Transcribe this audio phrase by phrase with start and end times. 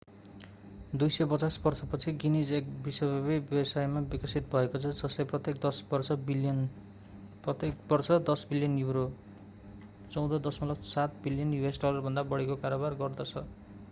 [1.01, 5.61] 250 वर्षपछि गिनीज एक विश्वव्यापी व्यवसायमा विकसित भएको छ जसले प्रत्येक
[7.93, 9.05] बर्ष 10 बिलियन युरो
[9.05, 13.47] us$14.7 बिलियनभन्दा बढीको कारोबार गर्दछ।